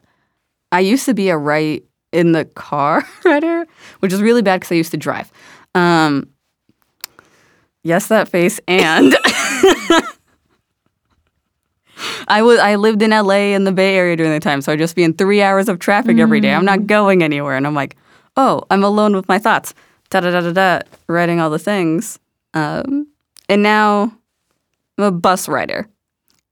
I 0.71 0.81
used 0.81 1.05
to 1.05 1.13
be 1.13 1.29
a 1.29 1.37
write 1.37 1.85
in 2.11 2.33
the 2.33 2.45
car 2.45 3.07
writer, 3.25 3.65
which 3.99 4.13
is 4.13 4.21
really 4.21 4.43
bad 4.43 4.59
because 4.59 4.71
I 4.71 4.75
used 4.75 4.91
to 4.91 4.97
drive. 4.97 5.31
Um, 5.73 6.29
yes, 7.83 8.07
that 8.09 8.27
face. 8.27 8.59
And. 8.67 9.15
I 12.27 12.41
was 12.41 12.59
I 12.59 12.75
lived 12.75 13.01
in 13.01 13.11
LA 13.11 13.53
in 13.55 13.63
the 13.63 13.71
Bay 13.71 13.95
Area 13.95 14.15
during 14.15 14.31
the 14.31 14.39
time, 14.39 14.61
so 14.61 14.71
I'd 14.71 14.79
just 14.79 14.95
be 14.95 15.03
in 15.03 15.13
three 15.13 15.41
hours 15.41 15.69
of 15.69 15.79
traffic 15.79 16.17
every 16.17 16.39
day. 16.41 16.53
I'm 16.53 16.65
not 16.65 16.79
mm. 16.79 16.87
going 16.87 17.23
anywhere, 17.23 17.55
and 17.55 17.65
I'm 17.65 17.75
like, 17.75 17.95
oh, 18.35 18.63
I'm 18.69 18.83
alone 18.83 19.15
with 19.15 19.27
my 19.27 19.39
thoughts. 19.39 19.73
Da 20.09 20.19
da 20.19 20.31
da 20.31 20.41
da 20.41 20.51
da, 20.51 20.79
writing 21.07 21.39
all 21.39 21.49
the 21.49 21.59
things. 21.59 22.19
Um, 22.53 23.07
and 23.49 23.63
now 23.63 24.13
I'm 24.97 25.03
a 25.03 25.11
bus 25.11 25.47
rider. 25.47 25.87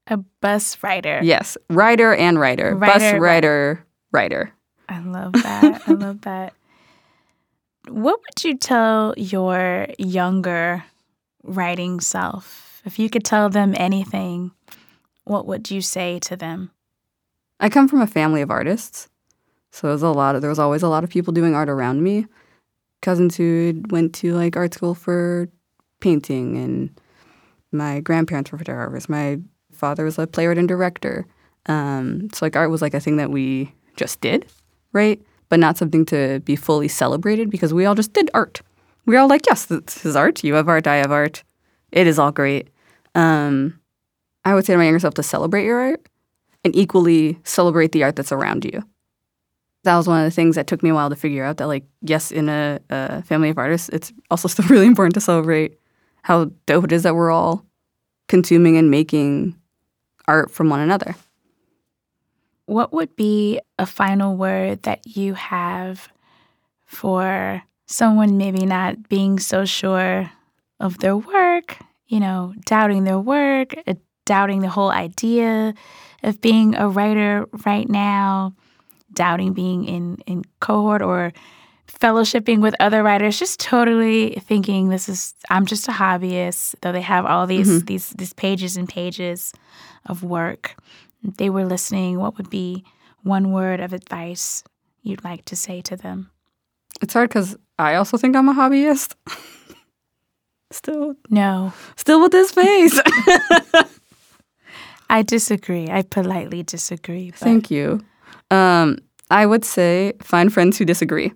A 0.08 0.18
bus 0.40 0.82
rider. 0.82 1.20
Yes, 1.22 1.56
rider 1.68 2.14
and 2.14 2.38
writer. 2.38 2.74
bus 2.74 3.02
rider, 3.14 3.84
writer. 4.12 4.52
I 4.88 5.00
love 5.00 5.32
that. 5.32 5.82
I 5.86 5.92
love 5.92 6.20
that. 6.22 6.54
What 7.88 8.20
would 8.20 8.44
you 8.44 8.56
tell 8.56 9.14
your 9.16 9.86
younger 9.98 10.84
writing 11.42 12.00
self? 12.00 12.82
If 12.84 12.98
you 12.98 13.10
could 13.10 13.24
tell 13.24 13.48
them 13.48 13.74
anything, 13.76 14.52
what 15.26 15.46
would 15.46 15.70
you 15.70 15.80
say 15.80 16.18
to 16.20 16.36
them? 16.36 16.70
I 17.60 17.68
come 17.68 17.88
from 17.88 18.00
a 18.00 18.06
family 18.06 18.40
of 18.40 18.50
artists. 18.50 19.08
So 19.72 19.88
there 19.88 19.92
was 19.92 20.02
a 20.02 20.08
lot 20.08 20.34
of 20.34 20.40
there 20.40 20.50
was 20.50 20.58
always 20.58 20.82
a 20.82 20.88
lot 20.88 21.04
of 21.04 21.10
people 21.10 21.32
doing 21.32 21.54
art 21.54 21.68
around 21.68 22.02
me. 22.02 22.26
Cousins 23.02 23.36
who 23.36 23.82
went 23.90 24.14
to 24.16 24.32
like 24.34 24.56
art 24.56 24.72
school 24.72 24.94
for 24.94 25.48
painting 26.00 26.56
and 26.56 27.00
my 27.72 28.00
grandparents 28.00 28.52
were 28.52 28.58
photographers. 28.58 29.08
My 29.08 29.38
father 29.72 30.04
was 30.04 30.18
a 30.18 30.26
playwright 30.26 30.58
and 30.58 30.68
director. 30.68 31.26
Um, 31.66 32.28
so 32.32 32.46
like 32.46 32.56
art 32.56 32.70
was 32.70 32.80
like 32.80 32.94
a 32.94 33.00
thing 33.00 33.16
that 33.16 33.30
we 33.30 33.74
just 33.96 34.20
did, 34.20 34.46
right? 34.92 35.20
But 35.48 35.60
not 35.60 35.76
something 35.76 36.04
to 36.06 36.40
be 36.40 36.56
fully 36.56 36.88
celebrated 36.88 37.50
because 37.50 37.74
we 37.74 37.84
all 37.84 37.94
just 37.94 38.12
did 38.12 38.30
art. 38.32 38.62
We 39.04 39.14
were 39.14 39.20
all 39.20 39.28
like, 39.28 39.46
yes, 39.46 39.66
this 39.66 40.06
is 40.06 40.16
art. 40.16 40.42
You 40.42 40.54
have 40.54 40.68
art. 40.68 40.86
I 40.86 40.96
have 40.96 41.12
art. 41.12 41.42
It 41.92 42.06
is 42.06 42.18
all 42.18 42.32
great. 42.32 42.70
Um, 43.14 43.80
I 44.46 44.54
would 44.54 44.64
say 44.64 44.74
to 44.74 44.78
my 44.78 44.84
younger 44.84 45.00
self 45.00 45.14
to 45.14 45.24
celebrate 45.24 45.64
your 45.64 45.80
art 45.80 46.08
and 46.64 46.74
equally 46.76 47.40
celebrate 47.42 47.90
the 47.90 48.04
art 48.04 48.14
that's 48.14 48.30
around 48.30 48.64
you. 48.64 48.80
That 49.82 49.96
was 49.96 50.06
one 50.06 50.20
of 50.20 50.24
the 50.24 50.34
things 50.34 50.54
that 50.54 50.68
took 50.68 50.84
me 50.84 50.90
a 50.90 50.94
while 50.94 51.10
to 51.10 51.16
figure 51.16 51.42
out 51.42 51.56
that, 51.56 51.66
like, 51.66 51.84
yes, 52.00 52.30
in 52.30 52.48
a, 52.48 52.78
a 52.88 53.22
family 53.22 53.50
of 53.50 53.58
artists, 53.58 53.88
it's 53.88 54.12
also 54.30 54.46
still 54.52 54.66
really 54.68 54.86
important 54.86 55.14
to 55.14 55.20
celebrate 55.20 55.80
how 56.22 56.52
dope 56.66 56.84
it 56.84 56.92
is 56.92 57.02
that 57.02 57.16
we're 57.16 57.32
all 57.32 57.66
consuming 58.28 58.76
and 58.76 58.88
making 58.88 59.56
art 60.28 60.52
from 60.52 60.70
one 60.70 60.80
another. 60.80 61.16
What 62.66 62.92
would 62.92 63.16
be 63.16 63.60
a 63.80 63.86
final 63.86 64.36
word 64.36 64.84
that 64.84 65.16
you 65.16 65.34
have 65.34 66.08
for 66.84 67.62
someone 67.86 68.38
maybe 68.38 68.64
not 68.64 69.08
being 69.08 69.40
so 69.40 69.64
sure 69.64 70.30
of 70.78 70.98
their 70.98 71.16
work, 71.16 71.78
you 72.06 72.20
know, 72.20 72.54
doubting 72.64 73.02
their 73.02 73.18
work, 73.18 73.74
doubting 74.26 74.60
the 74.60 74.68
whole 74.68 74.90
idea 74.90 75.72
of 76.22 76.40
being 76.42 76.74
a 76.74 76.88
writer 76.88 77.46
right 77.64 77.88
now, 77.88 78.54
doubting 79.12 79.54
being 79.54 79.84
in, 79.84 80.18
in 80.26 80.44
cohort 80.60 81.00
or 81.00 81.32
fellowshipping 81.88 82.60
with 82.60 82.74
other 82.80 83.02
writers, 83.02 83.38
just 83.38 83.58
totally 83.60 84.34
thinking 84.40 84.88
this 84.88 85.08
is 85.08 85.34
I'm 85.48 85.64
just 85.64 85.88
a 85.88 85.92
hobbyist, 85.92 86.74
though 86.82 86.92
they 86.92 87.00
have 87.00 87.24
all 87.24 87.46
these 87.46 87.68
mm-hmm. 87.68 87.86
these 87.86 88.10
these 88.10 88.32
pages 88.34 88.76
and 88.76 88.88
pages 88.88 89.52
of 90.04 90.22
work. 90.22 90.76
they 91.22 91.50
were 91.50 91.64
listening, 91.64 92.18
what 92.18 92.36
would 92.36 92.50
be 92.50 92.84
one 93.22 93.52
word 93.52 93.80
of 93.80 93.92
advice 93.92 94.62
you'd 95.02 95.24
like 95.24 95.44
to 95.46 95.56
say 95.56 95.80
to 95.82 95.96
them? 95.96 96.30
It's 97.00 97.14
hard 97.14 97.30
because 97.30 97.56
I 97.78 97.94
also 97.94 98.16
think 98.16 98.36
I'm 98.36 98.48
a 98.48 98.54
hobbyist. 98.54 99.14
still 100.70 101.14
no. 101.30 101.72
Still 101.96 102.20
with 102.20 102.32
this 102.32 102.50
face. 102.50 103.00
I 105.08 105.22
disagree. 105.22 105.88
I 105.90 106.02
politely 106.02 106.62
disagree. 106.62 107.30
But. 107.30 107.40
Thank 107.40 107.70
you. 107.70 108.00
Um, 108.50 108.98
I 109.30 109.46
would 109.46 109.64
say 109.64 110.12
find 110.20 110.52
friends 110.52 110.78
who 110.78 110.84
disagree. 110.84 111.32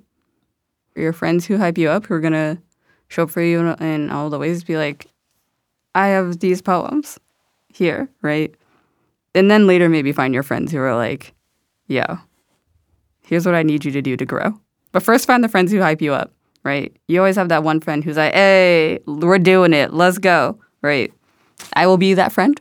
Your 0.96 1.12
friends 1.12 1.46
who 1.46 1.56
hype 1.56 1.78
you 1.78 1.88
up, 1.88 2.06
who 2.06 2.14
are 2.14 2.20
gonna 2.20 2.60
show 3.08 3.24
up 3.24 3.30
for 3.30 3.42
you 3.42 3.60
in, 3.60 3.82
in 3.82 4.10
all 4.10 4.30
the 4.30 4.38
ways. 4.38 4.64
Be 4.64 4.76
like, 4.76 5.06
I 5.94 6.08
have 6.08 6.40
these 6.40 6.62
poems 6.62 7.18
here, 7.68 8.08
right? 8.22 8.54
And 9.34 9.50
then 9.50 9.66
later, 9.66 9.88
maybe 9.88 10.12
find 10.12 10.34
your 10.34 10.42
friends 10.42 10.72
who 10.72 10.78
are 10.78 10.94
like, 10.94 11.34
yo, 11.86 12.18
here's 13.22 13.46
what 13.46 13.54
I 13.54 13.62
need 13.62 13.84
you 13.84 13.92
to 13.92 14.02
do 14.02 14.16
to 14.16 14.26
grow. 14.26 14.60
But 14.92 15.02
first, 15.02 15.26
find 15.26 15.42
the 15.44 15.48
friends 15.48 15.70
who 15.70 15.80
hype 15.80 16.02
you 16.02 16.12
up, 16.12 16.32
right? 16.64 16.94
You 17.06 17.20
always 17.20 17.36
have 17.36 17.48
that 17.48 17.62
one 17.62 17.80
friend 17.80 18.02
who's 18.02 18.16
like, 18.16 18.34
hey, 18.34 18.98
we're 19.06 19.38
doing 19.38 19.72
it. 19.72 19.92
Let's 19.92 20.18
go, 20.18 20.58
right? 20.82 21.12
I 21.74 21.86
will 21.86 21.96
be 21.96 22.14
that 22.14 22.32
friend. 22.32 22.60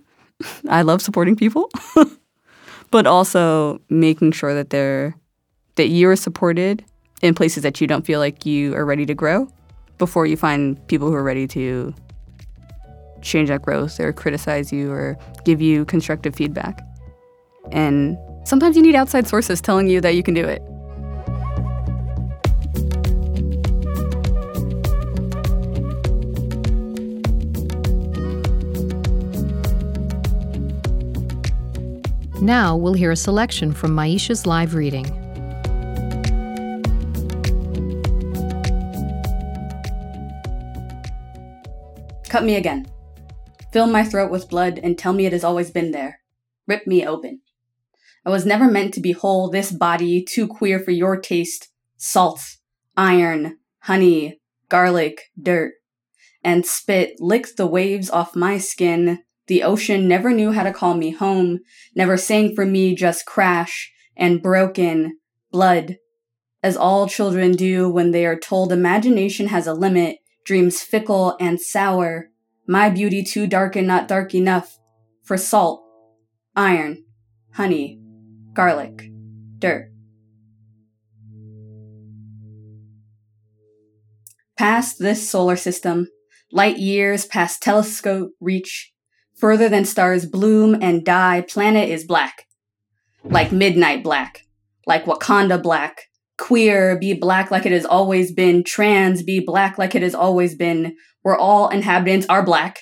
I 0.70 0.82
love 0.82 1.02
supporting 1.02 1.36
people, 1.36 1.70
but 2.92 3.06
also 3.06 3.82
making 3.90 4.32
sure 4.32 4.54
that 4.54 4.70
they're 4.70 5.16
that 5.76 5.88
you're 5.88 6.16
supported 6.16 6.84
in 7.22 7.34
places 7.34 7.64
that 7.64 7.80
you 7.80 7.88
don't 7.88 8.06
feel 8.06 8.20
like 8.20 8.46
you 8.46 8.76
are 8.76 8.86
ready 8.86 9.06
to 9.06 9.14
grow 9.14 9.48
before 9.98 10.26
you 10.26 10.36
find 10.36 10.86
people 10.88 11.08
who 11.08 11.14
are 11.14 11.24
ready 11.24 11.48
to 11.48 11.94
change 13.22 13.50
that 13.50 13.62
growth 13.62 14.00
or 14.00 14.14
criticize 14.14 14.72
you 14.72 14.92
or 14.92 15.18
give 15.46 15.62
you 15.62 15.86
constructive 15.86 16.36
feedback. 16.36 16.82
And 17.72 18.18
sometimes 18.46 18.76
you 18.76 18.82
need 18.82 18.96
outside 18.96 19.28
sources 19.28 19.62
telling 19.62 19.88
you 19.88 20.02
that 20.02 20.16
you 20.16 20.24
can 20.24 20.34
do 20.34 20.46
it. 20.46 20.62
Now 32.50 32.76
we'll 32.76 32.96
hear 32.96 33.12
a 33.12 33.16
selection 33.16 33.72
from 33.74 33.92
Maisha's 33.92 34.48
live 34.48 34.74
reading. 34.74 35.06
Cut 42.28 42.44
me 42.44 42.56
again. 42.56 42.88
Fill 43.72 43.86
my 43.86 44.04
throat 44.04 44.32
with 44.32 44.50
blood 44.50 44.80
and 44.82 44.98
tell 44.98 45.14
me 45.14 45.28
it 45.28 45.32
has 45.32 45.44
always 45.44 45.70
been 45.70 45.92
there. 45.92 46.22
Rip 46.66 46.88
me 46.88 47.06
open. 47.06 47.42
I 48.26 48.32
was 48.32 48.48
never 48.48 48.66
meant 48.66 48.96
to 48.96 49.00
be 49.00 49.12
whole, 49.12 49.52
this 49.52 49.72
body, 49.72 50.24
too 50.24 50.48
queer 50.48 50.80
for 50.80 50.90
your 50.90 51.18
taste. 51.18 51.70
Salt, 51.98 52.42
iron, 52.98 53.60
honey, 53.82 54.42
garlic, 54.70 55.26
dirt. 55.40 55.74
And 56.44 56.66
spit 56.66 57.18
licked 57.20 57.58
the 57.58 57.68
waves 57.68 58.10
off 58.10 58.36
my 58.36 58.58
skin. 58.58 59.20
The 59.50 59.64
ocean 59.64 60.08
never 60.08 60.32
knew 60.32 60.52
how 60.52 60.62
to 60.62 60.72
call 60.72 60.94
me 60.94 61.10
home, 61.10 61.62
never 61.96 62.18
sang 62.18 62.54
for 62.54 62.68
me, 62.68 62.94
just 62.94 63.26
crash 63.26 63.92
and 64.16 64.44
broken 64.44 65.18
blood. 65.52 65.98
As 66.62 66.78
all 66.78 67.08
children 67.08 67.54
do 67.54 67.90
when 67.90 68.12
they 68.12 68.28
are 68.28 68.38
told 68.38 68.72
imagination 68.72 69.48
has 69.48 69.66
a 69.66 69.74
limit, 69.74 70.20
dreams 70.46 70.84
fickle 70.84 71.36
and 71.40 71.60
sour, 71.60 72.30
my 72.68 72.92
beauty 72.92 73.24
too 73.24 73.48
dark 73.48 73.76
and 73.76 73.88
not 73.88 74.08
dark 74.08 74.36
enough 74.36 74.78
for 75.24 75.36
salt, 75.36 75.84
iron, 76.56 77.04
honey, 77.54 78.00
garlic, 78.54 79.10
dirt. 79.58 79.92
Past 84.56 85.00
this 85.00 85.28
solar 85.28 85.56
system, 85.56 86.08
light 86.52 86.78
years 86.78 87.26
past 87.26 87.64
telescope 87.64 88.30
reach, 88.40 88.94
further 89.40 89.70
than 89.70 89.86
stars 89.86 90.26
bloom 90.26 90.78
and 90.82 91.06
die, 91.06 91.42
planet 91.42 91.90
is 91.90 92.04
black. 92.04 92.48
Like 93.24 93.52
midnight 93.52 94.04
black, 94.04 94.46
like 94.86 95.06
Wakanda 95.06 95.62
black, 95.62 96.10
queer 96.38 96.98
be 96.98 97.14
black 97.14 97.52
like 97.52 97.66
it 97.66 97.72
has 97.72 97.86
always 97.86 98.32
been, 98.32 98.64
trans 98.64 99.24
be 99.24 99.40
black 99.40 99.78
like 99.78 99.96
it 99.96 100.02
has 100.02 100.16
always 100.16 100.56
been, 100.56 100.96
where 101.22 101.38
all 101.38 101.70
inhabitants 101.70 102.26
are 102.30 102.44
black. 102.44 102.80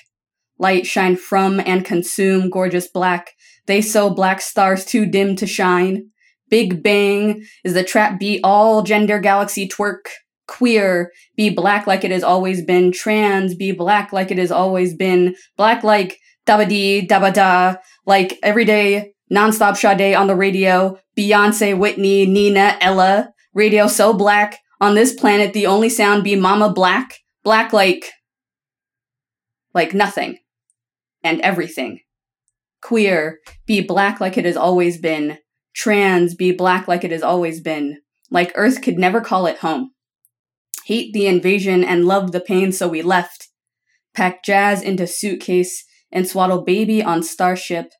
Light 0.58 0.86
shine 0.86 1.16
from 1.16 1.60
and 1.60 1.84
consume 1.84 2.50
gorgeous 2.50 2.88
black. 2.88 3.32
They 3.66 3.80
sew 3.80 4.10
black 4.10 4.40
stars 4.40 4.84
too 4.84 5.06
dim 5.06 5.36
to 5.36 5.46
shine. 5.46 6.10
Big 6.48 6.82
Bang 6.82 7.44
is 7.62 7.74
the 7.74 7.84
trap 7.84 8.18
beat 8.18 8.40
all 8.42 8.82
gender 8.82 9.20
galaxy 9.20 9.68
twerk. 9.68 10.06
Queer, 10.46 11.12
be 11.36 11.50
black 11.50 11.86
like 11.86 12.04
it 12.04 12.10
has 12.10 12.24
always 12.24 12.64
been. 12.64 12.90
Trans, 12.90 13.54
be 13.54 13.70
black 13.70 14.12
like 14.12 14.30
it 14.30 14.38
has 14.38 14.50
always 14.50 14.94
been. 14.94 15.36
Black 15.56 15.84
like 15.84 16.18
dabba 16.48 17.06
dabba 17.06 17.32
da, 17.32 17.76
like 18.06 18.38
everyday 18.42 19.12
nonstop 19.30 19.76
Sade 19.76 20.14
on 20.14 20.26
the 20.26 20.34
radio. 20.34 20.98
Beyonce, 21.16 21.76
Whitney, 21.76 22.26
Nina, 22.26 22.78
Ella. 22.80 23.32
Radio 23.54 23.86
so 23.86 24.12
black. 24.12 24.58
On 24.80 24.94
this 24.94 25.12
planet, 25.12 25.52
the 25.52 25.66
only 25.66 25.88
sound 25.88 26.24
be 26.24 26.36
Mama 26.36 26.72
Black. 26.72 27.18
Black 27.42 27.72
like 27.72 28.10
like 29.74 29.94
nothing 29.94 30.38
and 31.22 31.40
everything. 31.40 32.00
Queer, 32.80 33.40
be 33.66 33.80
black 33.80 34.20
like 34.20 34.38
it 34.38 34.44
has 34.44 34.56
always 34.56 34.98
been. 34.98 35.38
Trans, 35.74 36.34
be 36.34 36.52
black 36.52 36.88
like 36.88 37.04
it 37.04 37.10
has 37.10 37.22
always 37.22 37.60
been. 37.60 37.98
Like 38.30 38.52
Earth 38.54 38.82
could 38.82 38.98
never 38.98 39.20
call 39.20 39.46
it 39.46 39.58
home. 39.58 39.92
Hate 40.84 41.12
the 41.12 41.26
invasion 41.26 41.84
and 41.84 42.06
love 42.06 42.32
the 42.32 42.40
pain, 42.40 42.72
so 42.72 42.88
we 42.88 43.02
left. 43.02 43.48
Pack 44.14 44.42
jazz 44.42 44.82
into 44.82 45.06
suitcase 45.06 45.84
and 46.10 46.26
swaddle 46.26 46.62
baby 46.62 47.02
on 47.02 47.22
starship. 47.22 47.92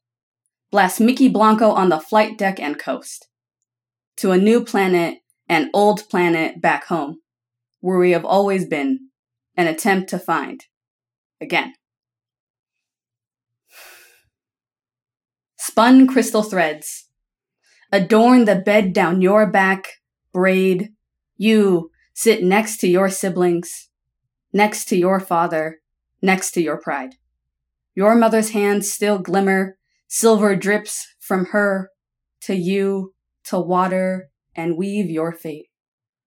Blast 0.71 1.01
Mykki 1.01 1.33
Blanco 1.33 1.71
on 1.71 1.89
the 1.89 2.01
flight 2.01 2.37
deck 2.37 2.61
and 2.61 2.79
coast. 2.79 3.29
To 4.19 4.33
a 4.33 4.39
new 4.39 4.65
planet, 4.65 5.19
an 5.49 5.71
old 5.73 6.09
planet 6.09 6.61
back 6.61 6.87
home, 6.87 7.21
where 7.81 7.99
we 7.99 8.11
have 8.11 8.25
always 8.25 8.67
been, 8.67 9.09
an 9.57 9.67
attempt 9.67 10.11
to 10.11 10.19
find 10.19 10.65
again. 11.41 11.73
Spun 15.59 16.07
crystal 16.07 16.43
threads. 16.43 17.09
Adorn 17.91 18.45
the 18.45 18.57
bed 18.57 18.93
down 18.93 19.21
your 19.21 19.47
back, 19.47 19.89
braid. 20.33 20.91
You 21.37 21.91
sit 22.15 22.43
next 22.43 22.79
to 22.79 22.89
your 22.89 23.09
siblings, 23.09 23.89
next 24.53 24.87
to 24.87 24.97
your 24.97 25.21
father, 25.21 25.79
next 26.21 26.51
to 26.53 26.61
your 26.61 26.81
pride. 26.81 27.15
Your 27.99 28.15
mother's 28.15 28.51
hands 28.51 28.93
still 28.93 29.19
glimmer, 29.19 29.77
silver 30.07 30.55
drips 30.55 31.05
from 31.19 31.47
her 31.47 31.91
to 32.43 32.55
you 32.55 33.13
to 33.47 33.59
water 33.59 34.31
and 34.55 34.79
weave 34.79 35.11
your 35.11 35.33
fate. 35.33 35.67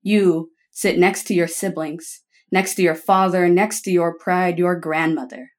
You 0.01 0.49
sit 0.71 0.99
next 0.99 1.23
to 1.27 1.33
your 1.33 1.47
siblings, 1.47 2.23
next 2.51 2.75
to 2.75 2.81
your 2.81 2.93
father, 2.93 3.47
next 3.47 3.83
to 3.83 3.89
your 3.89 4.17
pride, 4.17 4.59
your 4.59 4.77
grandmother. 4.77 5.51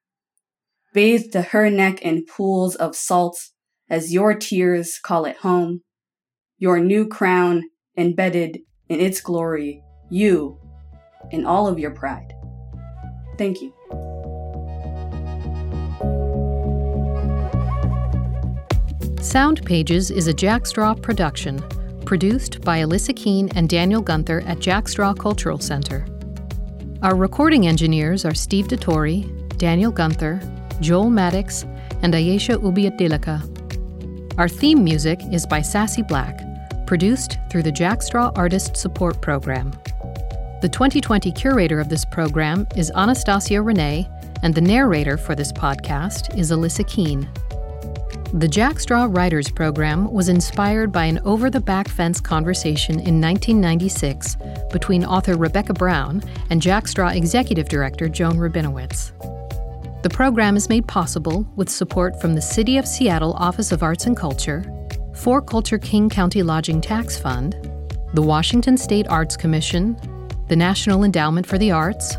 Bathe 0.92 1.32
to 1.32 1.40
her 1.40 1.70
neck 1.70 2.02
in 2.02 2.26
pools 2.26 2.74
of 2.74 2.94
salt 2.94 3.38
as 3.88 4.12
your 4.12 4.34
tears 4.34 4.98
call 5.02 5.24
it 5.24 5.38
home. 5.38 5.80
Your 6.58 6.78
new 6.78 7.08
crown 7.08 7.62
embedded 7.96 8.58
in 8.90 9.00
its 9.00 9.22
glory, 9.22 9.82
you 10.10 10.60
in 11.30 11.46
all 11.46 11.66
of 11.68 11.78
your 11.78 11.92
pride. 11.92 12.34
Thank 13.38 13.62
you. 13.62 13.72
Sound 19.22 19.64
Pages 19.64 20.10
is 20.10 20.26
a 20.26 20.34
Jackstraw 20.34 21.00
production, 21.00 21.62
produced 22.04 22.60
by 22.62 22.80
Alyssa 22.80 23.14
Keene 23.14 23.48
and 23.54 23.68
Daniel 23.68 24.02
Gunther 24.02 24.40
at 24.48 24.58
Jackstraw 24.58 25.16
Cultural 25.16 25.60
Center. 25.60 26.04
Our 27.02 27.14
recording 27.14 27.68
engineers 27.68 28.24
are 28.24 28.34
Steve 28.34 28.66
DeTore, 28.66 29.56
Daniel 29.58 29.92
Gunther, 29.92 30.40
Joel 30.80 31.08
Maddox, 31.08 31.64
and 32.02 32.12
Ayesha 32.16 32.58
Ubiatilaka. 32.58 34.38
Our 34.38 34.48
theme 34.48 34.82
music 34.82 35.20
is 35.30 35.46
by 35.46 35.62
Sassy 35.62 36.02
Black, 36.02 36.40
produced 36.88 37.38
through 37.48 37.62
the 37.62 37.70
Jackstraw 37.70 38.36
Artist 38.36 38.76
Support 38.76 39.22
Program. 39.22 39.70
The 40.62 40.68
2020 40.68 41.30
curator 41.30 41.78
of 41.78 41.88
this 41.88 42.04
program 42.06 42.66
is 42.76 42.90
Anastacia-Renée, 42.96 44.04
and 44.42 44.52
the 44.52 44.60
narrator 44.60 45.16
for 45.16 45.36
this 45.36 45.52
podcast 45.52 46.36
is 46.36 46.50
Alyssa 46.50 46.84
Keene. 46.88 47.30
The 48.34 48.48
Jackstraw 48.48 49.14
Writers 49.14 49.50
Program 49.50 50.10
was 50.10 50.30
inspired 50.30 50.90
by 50.90 51.04
an 51.04 51.18
over 51.18 51.50
the 51.50 51.60
back 51.60 51.86
fence 51.86 52.18
conversation 52.18 52.94
in 52.94 53.20
1996 53.20 54.38
between 54.72 55.04
author 55.04 55.36
Rebecca 55.36 55.74
Brown 55.74 56.22
and 56.48 56.62
Jackstraw 56.62 57.14
Executive 57.14 57.68
Director 57.68 58.08
Joan 58.08 58.38
Rabinowitz. 58.38 59.12
The 60.02 60.08
program 60.08 60.56
is 60.56 60.70
made 60.70 60.88
possible 60.88 61.46
with 61.56 61.68
support 61.68 62.22
from 62.22 62.34
the 62.34 62.40
City 62.40 62.78
of 62.78 62.88
Seattle 62.88 63.34
Office 63.34 63.70
of 63.70 63.82
Arts 63.82 64.06
and 64.06 64.16
Culture, 64.16 64.64
Four 65.14 65.42
Culture 65.42 65.78
King 65.78 66.08
County 66.08 66.42
Lodging 66.42 66.80
Tax 66.80 67.18
Fund, 67.18 67.52
the 68.14 68.22
Washington 68.22 68.78
State 68.78 69.06
Arts 69.08 69.36
Commission, 69.36 69.94
the 70.48 70.56
National 70.56 71.04
Endowment 71.04 71.46
for 71.46 71.58
the 71.58 71.70
Arts, 71.70 72.16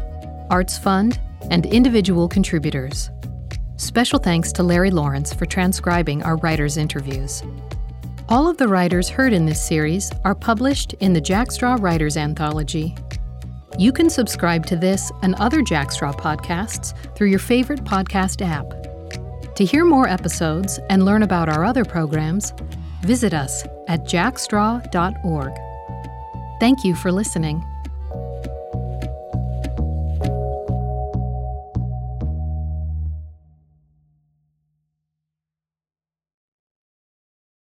Arts 0.52 0.78
Fund, 0.78 1.19
and 1.49 1.65
individual 1.65 2.28
contributors. 2.28 3.10
Special 3.84 4.17
thanks 4.17 4.54
to 4.54 4.63
Larry 4.63 4.91
Lawrence 4.91 5.34
for 5.34 5.46
transcribing 5.46 6.24
our 6.24 6.38
writers' 6.38 6.78
interviews. 6.78 7.43
All 8.30 8.48
of 8.48 8.56
the 8.56 8.69
writers 8.69 9.10
heard 9.10 9.34
in 9.34 9.46
this 9.46 9.62
series 9.62 10.10
are 10.24 10.34
published 10.34 10.93
in 11.02 11.12
the 11.12 11.22
Jackstraw 11.22 11.82
Writers 11.82 12.15
Anthology. 12.15 12.96
You 13.78 13.91
can 13.91 14.10
subscribe 14.10 14.65
to 14.67 14.78
this 14.78 15.12
and 15.22 15.36
other 15.36 15.62
Jackstraw 15.62 16.17
podcasts 16.17 16.96
through 17.13 17.28
your 17.28 17.39
favorite 17.39 17.84
podcast 17.84 18.41
app. 18.41 18.65
To 19.54 19.65
hear 19.65 19.84
more 19.84 20.08
episodes 20.08 20.80
and 20.89 21.04
learn 21.04 21.22
about 21.22 21.50
our 21.50 21.65
other 21.65 21.84
programs, 21.84 22.54
visit 23.02 23.34
us 23.34 23.65
at 23.89 24.06
jackstraw.org. 24.06 25.54
Thank 26.62 26.86
you 26.86 26.96
for 26.96 27.12
listening. 27.12 27.65